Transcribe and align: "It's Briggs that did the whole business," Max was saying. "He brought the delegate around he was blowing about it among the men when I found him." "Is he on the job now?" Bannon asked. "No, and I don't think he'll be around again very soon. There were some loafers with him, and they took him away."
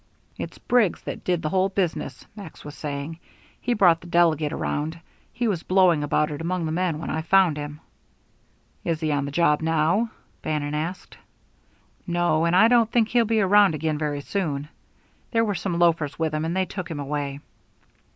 "It's 0.35 0.57
Briggs 0.57 0.99
that 1.03 1.23
did 1.23 1.43
the 1.43 1.49
whole 1.49 1.69
business," 1.69 2.25
Max 2.35 2.65
was 2.65 2.73
saying. 2.73 3.19
"He 3.61 3.75
brought 3.75 4.01
the 4.01 4.07
delegate 4.07 4.51
around 4.51 4.99
he 5.31 5.47
was 5.47 5.61
blowing 5.61 6.01
about 6.01 6.31
it 6.31 6.41
among 6.41 6.65
the 6.65 6.71
men 6.71 6.97
when 6.97 7.11
I 7.11 7.21
found 7.21 7.55
him." 7.55 7.79
"Is 8.83 8.99
he 9.01 9.11
on 9.11 9.25
the 9.25 9.31
job 9.31 9.61
now?" 9.61 10.09
Bannon 10.41 10.73
asked. 10.73 11.17
"No, 12.07 12.45
and 12.45 12.55
I 12.55 12.67
don't 12.67 12.91
think 12.91 13.09
he'll 13.09 13.25
be 13.25 13.41
around 13.41 13.75
again 13.75 13.99
very 13.99 14.21
soon. 14.21 14.69
There 15.29 15.45
were 15.45 15.53
some 15.53 15.77
loafers 15.77 16.17
with 16.17 16.33
him, 16.33 16.45
and 16.45 16.55
they 16.57 16.65
took 16.65 16.89
him 16.89 16.99
away." 16.99 17.39